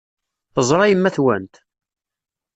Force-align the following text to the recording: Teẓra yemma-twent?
Teẓra 0.53 0.85
yemma-twent? 0.91 1.53